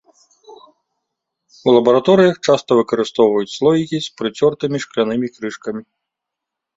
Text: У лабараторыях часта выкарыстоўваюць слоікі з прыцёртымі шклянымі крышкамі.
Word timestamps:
У 1.67 1.75
лабараторыях 1.75 2.35
часта 2.49 2.71
выкарыстоўваюць 2.79 3.53
слоікі 3.57 3.97
з 4.07 4.15
прыцёртымі 4.23 4.77
шклянымі 4.87 5.27
крышкамі. 5.37 5.81